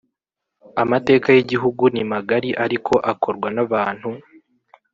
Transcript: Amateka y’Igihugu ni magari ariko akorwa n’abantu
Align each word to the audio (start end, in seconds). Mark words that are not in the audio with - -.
Amateka 0.83 1.27
y’Igihugu 1.35 1.83
ni 1.93 2.03
magari 2.13 2.49
ariko 2.65 2.93
akorwa 3.11 3.47
n’abantu 3.55 4.09